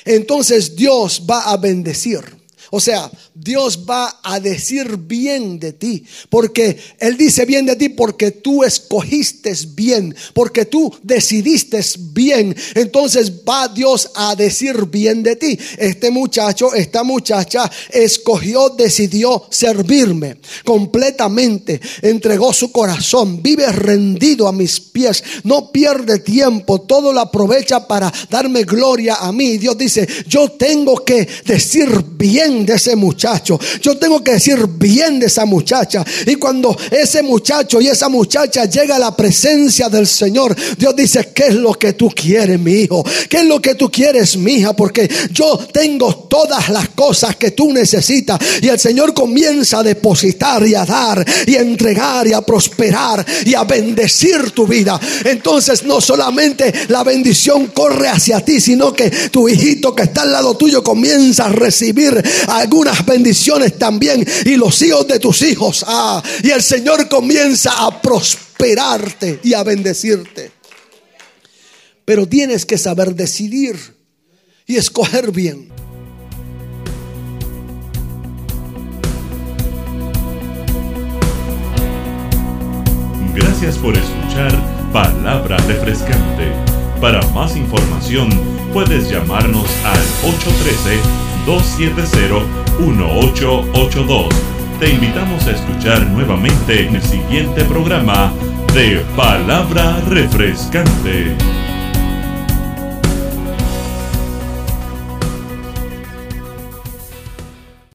entonces 0.06 0.76
Dios 0.76 1.24
va 1.30 1.52
a 1.52 1.58
bendecir. 1.58 2.39
O 2.72 2.80
sea, 2.80 3.10
Dios 3.34 3.86
va 3.90 4.20
a 4.24 4.40
decir 4.40 4.98
bien 4.98 5.60
de 5.60 5.74
ti, 5.74 6.04
porque 6.30 6.78
Él 7.00 7.18
dice 7.18 7.46
bien 7.46 7.66
de 7.66 7.76
ti 7.76 7.90
porque 7.90 8.32
tú 8.32 8.64
escogiste 8.64 9.54
bien, 9.76 10.16
porque 10.34 10.66
tú 10.66 10.94
decidiste 11.04 11.80
bien. 12.12 12.56
Entonces 12.76 13.32
va 13.48 13.68
Dios 13.68 14.12
a 14.16 14.36
decir 14.36 14.86
bien 14.86 15.24
de 15.24 15.36
ti. 15.36 15.58
Este 15.78 16.12
muchacho, 16.12 16.74
esta 16.74 17.04
muchacha 17.04 17.70
escogió, 17.90 18.70
decidió 18.70 19.46
servirme 19.50 20.38
completamente, 20.64 21.80
entregó 22.02 22.54
su 22.54 22.72
corazón, 22.72 23.42
vive 23.42 23.72
rendido 23.72 24.48
a 24.48 24.52
mis 24.52 24.80
pies, 24.80 25.24
no 25.44 25.72
pierde 25.72 26.20
tiempo, 26.20 26.82
todo 26.82 27.14
lo 27.14 27.22
aprovecha 27.22 27.88
para 27.88 28.12
darme 28.30 28.64
gloria 28.64 29.16
a 29.16 29.32
mí. 29.32 29.58
Dios 29.58 29.78
dice, 29.78 30.08
yo 30.28 30.52
tengo 30.52 31.04
que 31.04 31.28
decir 31.46 31.90
de 32.66 32.76
ese 32.76 32.96
muchacho. 32.96 33.60
Yo 33.82 33.98
tengo 33.98 34.24
que 34.24 34.34
decir 34.34 34.68
bien 34.68 35.20
de 35.20 35.28
esa 35.28 35.46
muchacha. 35.46 36.06
Y 36.26 36.36
cuando 36.36 36.76
ese 36.92 37.24
muchacho 37.24 37.82
y 37.82 37.88
esa 37.88 38.10
muchacha 38.10 38.66
llega 38.66 38.96
a 38.96 39.00
la 39.00 39.16
presencia 39.16 39.90
del 39.90 40.08
Señor, 40.08 40.56
Dios 40.78 40.96
dice, 40.96 41.32
¿qué 41.34 41.48
es 41.48 41.56
lo 41.56 41.74
que 41.74 41.94
tú 41.94 42.10
quieres, 42.10 42.60
mi 42.60 42.74
hijo? 42.74 43.04
¿Qué 43.30 43.38
es 43.38 43.46
lo 43.46 43.62
que 43.62 43.76
tú 43.76 43.90
quieres, 43.90 44.38
mi 44.38 44.54
hija? 44.54 44.76
Porque 44.76 45.10
yo 45.32 45.58
tengo 45.72 46.28
todas 46.30 46.70
las 46.70 46.90
cosas 46.90 47.36
que 47.36 47.52
tú 47.52 47.72
necesitas. 47.72 48.40
Y 48.62 48.68
el 48.68 48.80
Señor 48.80 49.14
comienza 49.14 49.80
a 49.80 49.84
depositar 49.84 50.66
y 50.66 50.76
a 50.76 50.86
dar 50.86 51.26
y 51.46 51.56
a 51.56 51.62
entregar 51.62 52.28
y 52.28 52.34
a 52.34 52.42
prosperar 52.42 53.26
y 53.46 53.54
a 53.54 53.64
bendecir 53.64 54.52
tu 54.52 54.68
vida. 54.68 55.00
Entonces 55.26 55.84
no 55.84 56.02
solamente 56.02 56.74
la 56.88 57.04
bendición 57.04 57.68
corre 57.68 58.10
hacia 58.10 58.44
ti, 58.44 58.60
sino 58.62 58.94
que 58.94 59.10
tu 59.10 59.48
hijito 59.48 59.96
que 59.96 60.04
está 60.04 60.22
al 60.24 60.32
lado 60.32 60.56
tuyo 60.56 60.84
comienza 60.84 61.46
a 61.46 61.50
recibir 61.50 62.22
algunas 62.50 63.06
bendiciones 63.06 63.78
también 63.78 64.26
y 64.46 64.56
los 64.56 64.82
hijos 64.82 65.08
de 65.08 65.20
tus 65.20 65.42
hijos. 65.42 65.86
Ah, 65.88 66.22
y 66.44 66.50
el 66.50 66.62
Señor 66.62 67.08
comienza 67.08 67.86
a 67.86 68.02
prosperarte 68.02 69.40
y 69.44 69.54
a 69.54 69.64
bendecirte. 69.64 70.52
Pero 72.06 72.28
tienes 72.28 72.66
que 72.66 72.78
saber 72.78 73.14
decidir 73.14 73.78
y 74.66 74.78
escoger 74.78 75.32
bien. 75.32 75.70
Gracias 83.36 83.78
por 83.78 83.96
escuchar 83.96 84.52
Palabra 84.92 85.58
Refrescante. 85.68 86.52
Para 87.00 87.22
más 87.30 87.56
información 87.56 88.30
puedes 88.74 89.10
llamarnos 89.10 89.70
al 89.86 90.00
813 90.30 91.29
270-1882 91.46 94.30
Te 94.80 94.90
invitamos 94.90 95.46
a 95.48 95.52
escuchar 95.52 96.08
nuevamente 96.08 96.88
en 96.88 96.96
el 96.96 97.02
siguiente 97.02 97.66
programa 97.66 98.32
de 98.74 99.04
Palabra 99.16 100.00
Refrescante. 100.08 101.59